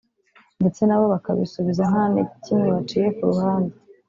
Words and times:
ndetse 0.59 0.81
nabo 0.85 1.05
bakabisubiza 1.13 1.83
nta 1.91 2.03
na 2.13 2.21
kimwe 2.43 2.67
baciye 2.75 3.07
ku 3.15 3.21
ruhande 3.29 3.75